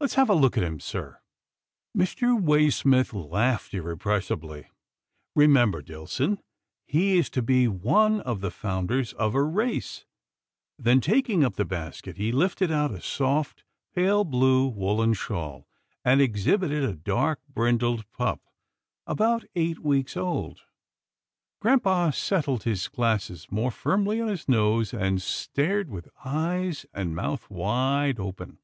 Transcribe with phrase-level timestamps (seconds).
[0.00, 1.20] Let's have a look at him, sir."
[1.94, 2.42] Mr.
[2.42, 4.68] Waysmith laughed irrepressibly."
[5.36, 6.38] Remem ber, Dillson,
[6.86, 10.06] he is to be one of the founders of a race,"
[10.78, 13.62] then taking up the basket, he lifted out a soft,
[13.94, 15.68] pale blue woollen shawl,
[16.02, 18.40] and exhibited a dark brin dled pup,
[19.06, 20.62] about eight weeks old.
[21.60, 27.50] Grampa settled his glasses more firmly on his nose, and stared with eyes and mouth
[27.50, 28.60] wide open.